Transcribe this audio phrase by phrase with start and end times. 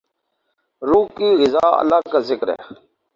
[0.81, 2.61] روح کی غذا اللہ کا ذکر ہے